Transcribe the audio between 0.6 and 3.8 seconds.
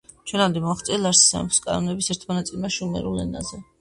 მოაღწია ლარსის სამეფოს კანონების ერთმა ნაწილმა შუმერულ ენაზე.